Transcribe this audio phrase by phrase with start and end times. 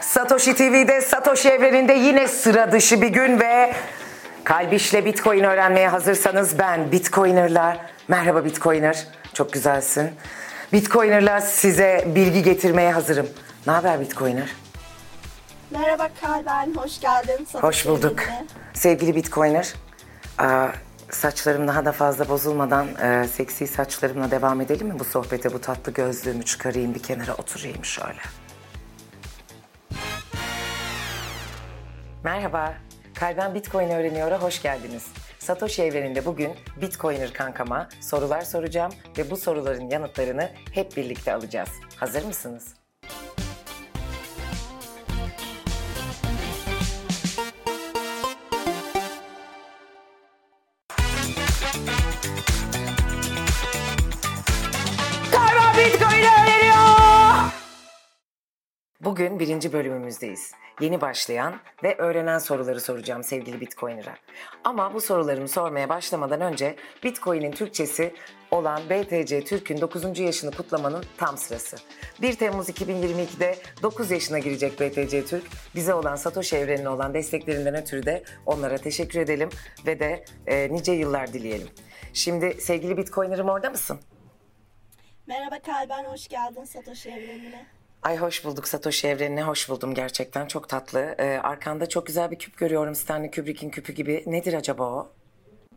[0.00, 3.72] Satoshi TV'de Satoshi evreninde yine sıra dışı bir gün ve
[4.44, 7.76] kalbişle Bitcoin öğrenmeye hazırsanız ben Bitcoiner'la
[8.08, 10.10] merhaba Bitcoiner çok güzelsin.
[10.72, 13.28] Bitcoiner'la size bilgi getirmeye hazırım.
[13.66, 14.48] Ne haber Bitcoiner?
[15.70, 17.44] Merhaba Kalben, hoş geldin.
[17.52, 18.20] Satoshi Hoş bulduk.
[18.22, 18.44] evrenine.
[18.74, 19.74] Sevgili Bitcoiner,
[20.38, 20.66] aa,
[21.10, 25.52] saçlarım daha da fazla bozulmadan e, seksi saçlarımla devam edelim mi bu sohbete?
[25.52, 28.20] Bu tatlı gözlüğümü çıkarayım bir kenara oturayım şöyle.
[32.26, 32.74] Merhaba,
[33.14, 35.06] Kalben Bitcoin öğreniyor'a hoş geldiniz.
[35.38, 41.68] Satoshi evreninde bugün Bitcoiner kankama sorular soracağım ve bu soruların yanıtlarını hep birlikte alacağız.
[41.96, 42.74] Hazır mısınız?
[59.16, 60.52] Bugün birinci bölümümüzdeyiz.
[60.80, 64.16] Yeni başlayan ve öğrenen soruları soracağım sevgili Bitcoiner'a.
[64.64, 68.14] Ama bu sorularımı sormaya başlamadan önce Bitcoin'in Türkçesi
[68.50, 70.18] olan BTC Türk'ün 9.
[70.18, 71.76] yaşını kutlamanın tam sırası.
[72.22, 75.44] 1 Temmuz 2022'de 9 yaşına girecek BTC Türk.
[75.74, 79.48] Bize olan Satoshi evrenine olan desteklerinden ötürü de onlara teşekkür edelim
[79.86, 81.68] ve de e, nice yıllar dileyelim.
[82.12, 84.00] Şimdi sevgili Bitcoiner'ım orada mısın?
[85.26, 87.76] Merhaba Kalben, hoş geldin Satoshi evrenine.
[88.02, 91.14] Ay hoş bulduk Satoshi evrenine hoş buldum gerçekten çok tatlı.
[91.18, 94.22] Ee, arkanda çok güzel bir küp görüyorum Stanley Kubrick'in küpü gibi.
[94.26, 95.12] Nedir acaba o?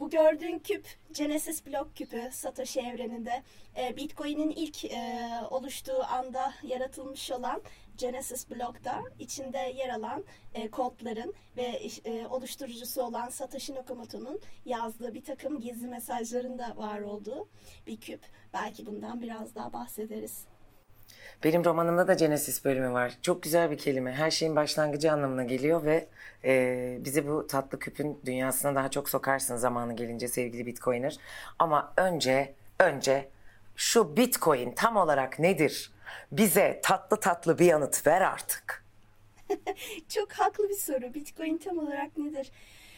[0.00, 3.42] Bu gördüğün küp Genesis blok küpü Satoshi evreninde.
[3.76, 7.62] Ee, Bitcoin'in ilk e, oluştuğu anda yaratılmış olan
[7.98, 15.24] Genesis blokta içinde yer alan e, kodların ve e, oluşturucusu olan Satoshi Nakamoto'nun yazdığı bir
[15.24, 17.48] takım gizli mesajların da var olduğu
[17.86, 18.20] bir küp.
[18.54, 20.44] Belki bundan biraz daha bahsederiz.
[21.44, 23.12] Benim romanımda da Genesis bölümü var.
[23.22, 24.12] Çok güzel bir kelime.
[24.12, 26.06] Her şeyin başlangıcı anlamına geliyor ve
[26.44, 31.16] e, bizi bu tatlı küpün dünyasına daha çok sokarsın zamanı gelince sevgili Bitcoiner.
[31.58, 33.28] Ama önce, önce
[33.76, 35.92] şu Bitcoin tam olarak nedir?
[36.32, 38.84] Bize tatlı tatlı bir yanıt ver artık.
[40.08, 41.14] Çok haklı bir soru.
[41.14, 42.50] Bitcoin tam olarak nedir?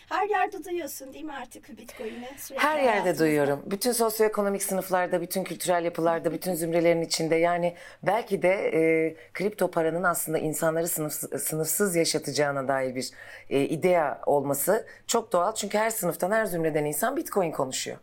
[0.08, 2.28] Her yerde duyuyorsun değil mi artık Bitcoin'i?
[2.54, 3.24] Her yerde hayatımızda.
[3.24, 3.62] duyuyorum.
[3.66, 7.36] Bütün sosyoekonomik sınıflarda, bütün kültürel yapılarda, bütün zümrelerin içinde.
[7.36, 13.10] Yani belki de e, kripto paranın aslında insanları sınıf, sınıfsız yaşatacağına dair bir
[13.50, 15.54] e, idea olması çok doğal.
[15.54, 17.98] Çünkü her sınıftan, her zümreden insan Bitcoin konuşuyor.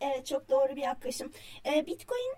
[0.00, 1.32] Evet çok doğru bir yaklaşım.
[1.66, 2.34] Ee, Bitcoin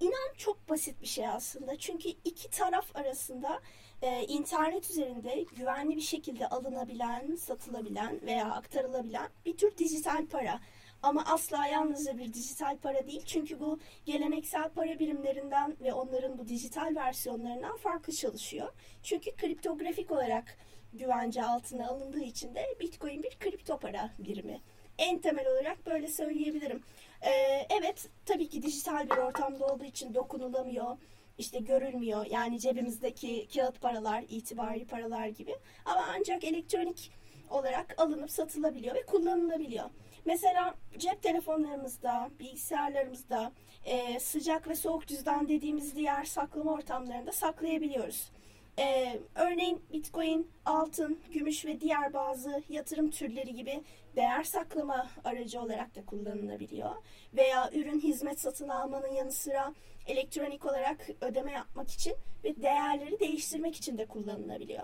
[0.00, 1.76] inan çok basit bir şey aslında.
[1.78, 3.60] Çünkü iki taraf arasında
[4.02, 10.60] e, internet üzerinde güvenli bir şekilde alınabilen, satılabilen veya aktarılabilen bir tür dijital para.
[11.02, 13.22] Ama asla yalnızca bir dijital para değil.
[13.26, 18.72] Çünkü bu geleneksel para birimlerinden ve onların bu dijital versiyonlarından farklı çalışıyor.
[19.02, 20.58] Çünkü kriptografik olarak
[20.92, 24.60] güvence altına alındığı için de Bitcoin bir kripto para birimi.
[24.98, 26.82] En temel olarak böyle söyleyebilirim.
[27.24, 30.96] Ee, evet tabii ki dijital bir ortamda olduğu için dokunulamıyor,
[31.38, 32.26] işte görülmüyor.
[32.30, 35.56] Yani cebimizdeki kağıt paralar, itibari paralar gibi.
[35.84, 37.12] Ama ancak elektronik
[37.50, 39.90] olarak alınıp satılabiliyor ve kullanılabiliyor.
[40.24, 43.52] Mesela cep telefonlarımızda, bilgisayarlarımızda
[43.84, 48.30] e, sıcak ve soğuk cüzdan dediğimiz diğer saklama ortamlarında saklayabiliyoruz.
[48.78, 53.82] Ee, örneğin Bitcoin, altın, gümüş ve diğer bazı yatırım türleri gibi
[54.16, 56.90] değer saklama aracı olarak da kullanılabiliyor.
[57.34, 59.74] Veya ürün hizmet satın almanın yanı sıra
[60.06, 62.14] elektronik olarak ödeme yapmak için
[62.44, 64.82] ve değerleri değiştirmek için de kullanılabiliyor.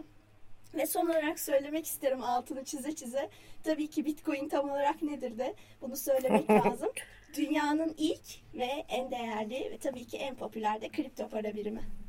[0.74, 3.30] Ve son olarak söylemek isterim altını çize çize.
[3.64, 6.88] Tabii ki Bitcoin tam olarak nedir de bunu söylemek lazım.
[7.36, 11.99] Dünyanın ilk ve en değerli ve tabii ki en popüler de kripto para birimi.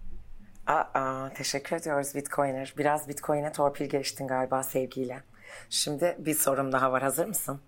[0.72, 2.74] Aa, teşekkür ediyoruz Bitcoiner.
[2.78, 5.24] Biraz Bitcoin'e torpil geçtin galiba sevgiyle.
[5.70, 7.04] Şimdi bir sorum daha var.
[7.04, 7.62] Hazır mısın?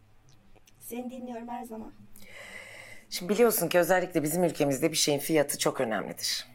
[0.80, 1.92] Seni dinliyorum her zaman.
[3.10, 6.48] Şimdi biliyorsun ki özellikle bizim ülkemizde bir şeyin fiyatı çok önemlidir.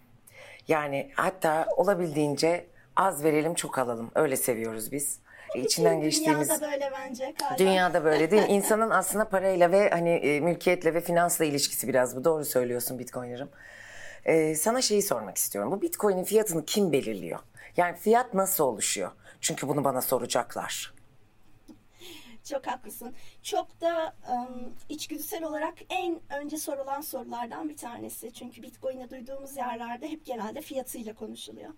[0.68, 2.66] Yani hatta olabildiğince
[2.96, 4.10] az verelim çok alalım.
[4.14, 5.18] Öyle seviyoruz biz.
[5.54, 6.48] E, İçinden geçtiğimiz...
[6.48, 7.34] Dünyada böyle bence.
[7.38, 7.58] Kalben.
[7.58, 8.42] Dünyada böyle değil?
[8.48, 12.24] İnsanın aslında parayla ve hani e, mülkiyetle ve finansla ilişkisi biraz bu.
[12.24, 13.48] Doğru söylüyorsun Bitcoiner'ım.
[14.24, 15.72] Ee, sana şeyi sormak istiyorum.
[15.72, 17.38] Bu Bitcoin'in fiyatını kim belirliyor?
[17.76, 19.10] Yani fiyat nasıl oluşuyor?
[19.40, 20.94] Çünkü bunu bana soracaklar.
[22.44, 23.14] Çok haklısın.
[23.42, 28.32] Çok da ım, içgüdüsel olarak en önce sorulan sorulardan bir tanesi.
[28.32, 31.70] Çünkü Bitcoin'e duyduğumuz yerlerde hep genelde fiyatıyla konuşuluyor.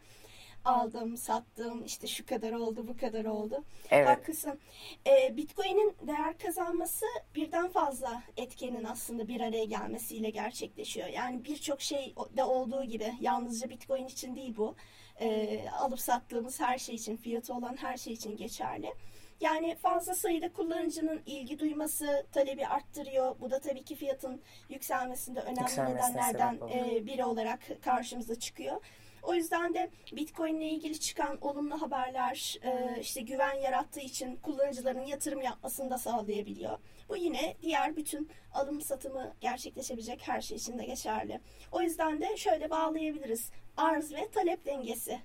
[0.65, 3.65] Aldım, sattım, işte şu kadar oldu, bu kadar oldu.
[3.91, 4.09] Evet.
[4.09, 4.59] Haklısın.
[5.07, 11.09] Ee, Bitcoin'in değer kazanması birden fazla etkenin aslında bir araya gelmesiyle gerçekleşiyor.
[11.09, 14.75] Yani birçok şey de olduğu gibi yalnızca Bitcoin için değil bu.
[15.21, 18.95] e, alıp sattığımız her şey için, fiyatı olan her şey için geçerli.
[19.41, 23.37] Yani fazla sayıda kullanıcının ilgi duyması talebi arttırıyor.
[23.41, 28.81] Bu da tabii ki fiyatın yükselmesinde önemli Yükselmesine nedenlerden e, biri olarak karşımıza çıkıyor.
[29.23, 35.07] O yüzden de Bitcoin ile ilgili çıkan olumlu haberler e, işte güven yarattığı için kullanıcıların
[35.07, 36.79] yatırım yapmasını da sağlayabiliyor.
[37.09, 41.41] Bu yine diğer bütün alım satımı gerçekleşebilecek her şey için de geçerli.
[41.73, 43.51] O yüzden de şöyle bağlayabiliriz.
[43.77, 45.21] Arz ve talep dengesi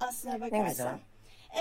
[0.00, 0.98] aslına bakarsan.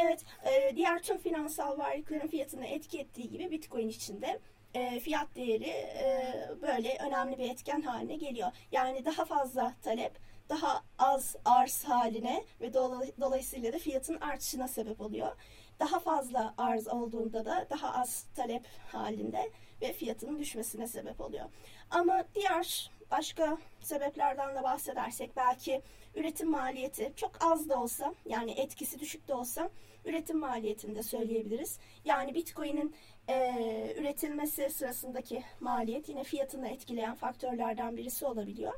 [0.01, 4.39] Evet, e, diğer tüm finansal varlıkların fiyatına etki ettiği gibi Bitcoin için de
[4.73, 8.51] e, fiyat değeri e, böyle önemli bir etken haline geliyor.
[8.71, 10.11] Yani daha fazla talep,
[10.49, 15.35] daha az arz haline ve dolay- dolayısıyla da fiyatın artışına sebep oluyor.
[15.79, 19.51] Daha fazla arz olduğunda da daha az talep halinde
[19.81, 21.45] ve fiyatının düşmesine sebep oluyor.
[21.89, 25.81] Ama diğer başka sebeplerden de bahsedersek belki
[26.15, 29.69] üretim maliyeti çok az da olsa yani etkisi düşük de olsa
[30.05, 31.79] üretim maliyetini de söyleyebiliriz.
[32.05, 32.95] Yani Bitcoin'in
[33.29, 38.73] e, üretilmesi sırasındaki maliyet yine fiyatını etkileyen faktörlerden birisi olabiliyor.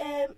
[0.00, 0.28] E,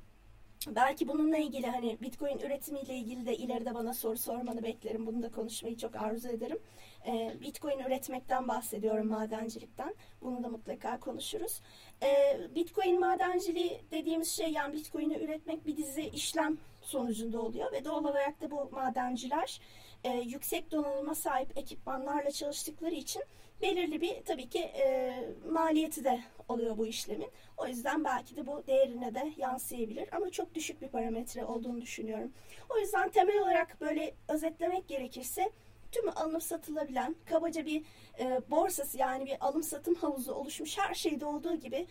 [0.66, 5.06] belki bununla ilgili hani Bitcoin üretimiyle ilgili de ileride bana soru sormanı beklerim.
[5.06, 6.58] Bunu da konuşmayı çok arzu ederim.
[7.06, 9.94] E, Bitcoin üretmekten bahsediyorum madencilikten.
[10.22, 11.60] Bunu da mutlaka konuşuruz.
[12.02, 18.04] E, Bitcoin madenciliği dediğimiz şey yani Bitcoin'i üretmek bir dizi işlem sonucunda oluyor ve doğal
[18.04, 19.60] olarak da bu madenciler
[20.04, 23.22] e, yüksek donanıma sahip ekipmanlarla çalıştıkları için
[23.62, 25.14] belirli bir tabii ki e,
[25.50, 27.30] maliyeti de oluyor bu işlemin.
[27.56, 32.32] O yüzden belki de bu değerine de yansıyabilir ama çok düşük bir parametre olduğunu düşünüyorum.
[32.70, 35.50] O yüzden temel olarak böyle özetlemek gerekirse
[35.92, 37.82] tüm alınıp satılabilen kabaca bir
[38.20, 41.86] e, borsası yani bir alım satım havuzu oluşmuş her şeyde olduğu gibi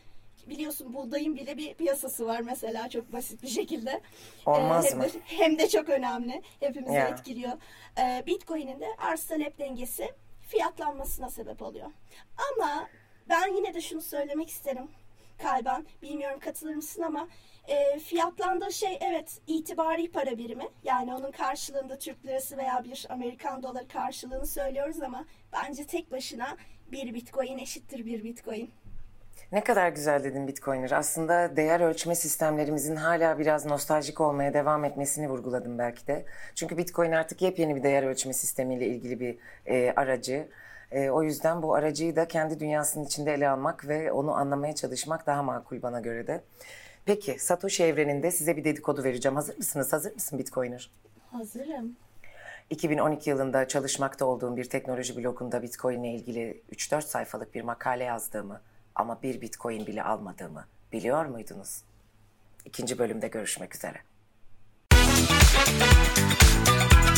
[0.48, 4.02] biliyorsun buğdayın bile bir piyasası var mesela çok basit bir şekilde.
[4.46, 5.04] Olmaz Ee, hem mı?
[5.04, 6.42] De, hem de çok önemli.
[6.60, 7.08] Hepimizi Ya.
[7.08, 7.52] etkiliyor.
[8.00, 10.10] Ee, Bitcoin'in de arz talep dengesi
[10.48, 11.88] fiyatlanmasına sebep oluyor.
[12.54, 12.90] Ama
[13.30, 14.88] ben yine de şunu söylemek isterim
[15.42, 15.86] kalben.
[16.02, 17.28] Bilmiyorum katılır mısın ama
[17.68, 20.68] e, fiyatlandığı şey evet itibari para birimi.
[20.84, 26.58] Yani onun karşılığında Türk lirası veya bir Amerikan doları karşılığını söylüyoruz ama bence tek başına
[26.92, 28.72] bir bitcoin eşittir bir bitcoin.
[29.52, 30.92] Ne kadar güzel dedin Bitcoiner.
[30.92, 36.26] Aslında değer ölçme sistemlerimizin hala biraz nostaljik olmaya devam etmesini vurguladım belki de.
[36.56, 40.48] Çünkü Bitcoin artık yepyeni bir değer ölçme sistemiyle ilgili bir e, aracı.
[40.92, 45.28] E, o yüzden bu aracıyı da kendi dünyasının içinde ele almak ve onu anlamaya çalışmak
[45.28, 46.44] daha makul bana göre de.
[47.06, 49.36] Peki Satoshi evreninde size bir dedikodu vereceğim.
[49.36, 49.94] Hazır mısınız?
[49.94, 50.92] Hazır mısın Bitcoiner?
[51.32, 51.96] Hazırım.
[52.70, 58.62] 2012 yılında çalışmakta olduğum bir teknoloji blogunda Bitcoin ile ilgili 3-4 sayfalık bir makale yazdığımı
[58.96, 61.84] ama bir Bitcoin bile almadığımı biliyor muydunuz?
[62.66, 63.98] İkinci bölümde görüşmek üzere.